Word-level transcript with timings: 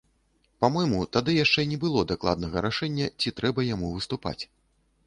Па-мойму, 0.63 1.01
тады 1.17 1.35
яшчэ 1.35 1.67
не 1.73 1.79
было 1.83 2.07
дакладнага 2.13 2.65
рашэння, 2.69 3.13
ці 3.21 3.37
трэба 3.43 3.69
яму 3.75 3.93
выступаць. 4.01 4.41